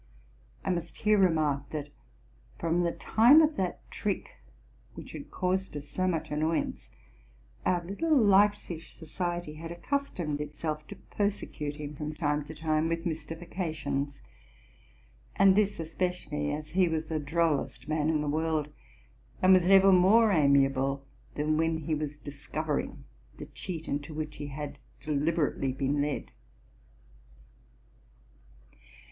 I 0.65 0.71
must 0.71 0.97
here 0.97 1.19
remark, 1.19 1.69
that, 1.69 1.89
from 2.57 2.81
the 2.81 2.91
time 2.91 3.39
of 3.39 3.55
that 3.57 3.81
trick 3.91 4.31
which 4.95 5.11
had 5.11 5.29
caused 5.29 5.77
us 5.77 5.89
so 5.89 6.07
much 6.07 6.31
annoyance, 6.31 6.89
our 7.67 7.85
little 7.85 8.17
Leipzig 8.17 8.81
society 8.85 9.53
had 9.53 9.71
accustomed 9.71 10.41
itself 10.41 10.87
to 10.87 10.95
persecute 10.95 11.75
him 11.75 11.93
from 11.95 12.15
time 12.15 12.43
to 12.45 12.55
time 12.55 12.89
with 12.89 13.05
mystifications, 13.05 14.21
and 15.35 15.55
this 15.55 15.79
especially 15.79 16.51
as 16.51 16.69
he 16.71 16.89
was 16.89 17.09
the 17.09 17.19
drollest 17.19 17.87
man 17.87 18.09
in 18.09 18.21
the 18.21 18.27
world, 18.27 18.69
and 19.39 19.53
was 19.53 19.67
never 19.67 19.91
more 19.91 20.31
amiable 20.31 21.05
than 21.35 21.57
when 21.57 21.77
he 21.77 21.93
was 21.93 22.17
discovering 22.17 23.03
the 23.37 23.45
cheat 23.45 23.87
into 23.87 24.15
which 24.15 24.37
he 24.37 24.47
had 24.47 24.79
deliberately 25.01 25.71
been 25.71 26.01
led. 26.01 26.31